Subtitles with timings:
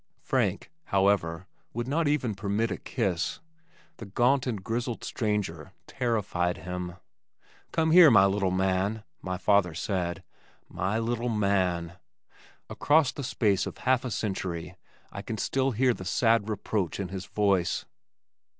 [0.23, 1.45] Frank, however,
[1.75, 3.39] would not even permit a kiss.
[3.97, 6.95] The gaunt and grizzled stranger terrified him.
[7.71, 10.23] "Come here, my little man," my father said.
[10.67, 11.97] "My little man!"
[12.67, 14.75] Across the space of half a century
[15.11, 17.85] I can still hear the sad reproach in his voice.